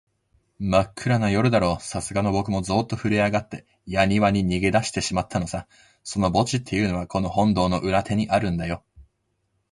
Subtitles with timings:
[0.57, 5.67] まっくらな夜だろう、さすがのぼくもゾーッとふるえあがって、やにわに逃げだしてしまったのさ。
[6.03, 8.83] その墓地っていうのは、この本堂の裏手にあるんだよ。